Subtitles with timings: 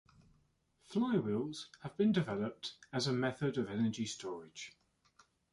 [0.91, 4.75] Flywheels have been developed as a method of energy storage.